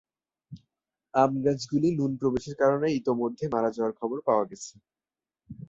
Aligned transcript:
আম 1.13 1.31
গাছগুলি 1.45 1.89
নুন 1.97 2.11
প্রবেশের 2.19 2.55
কারণে 2.61 2.87
ইতোমধ্যে 2.99 3.45
মারা 3.53 3.69
যাওয়ার 3.75 3.93
খবর 3.99 4.17
পাওয়া 4.27 4.45
গেছে। 4.49 4.73